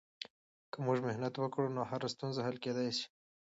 که 0.71 0.77
موږ 0.85 0.97
محنت 1.07 1.33
وکړو، 1.37 1.73
نو 1.75 1.81
هره 1.91 2.07
ستونزه 2.15 2.39
حل 2.45 2.57
کیدای 2.63 2.89
سي. 2.97 3.05